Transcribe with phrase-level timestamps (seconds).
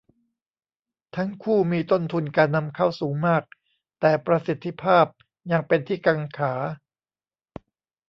[1.15, 3.43] ทั้งคู่มีต้นทุนการนำเข้าสูงมาก
[3.99, 5.05] แต่ประสิทธิภาพ
[5.51, 6.53] ยังเป็นที่กังขา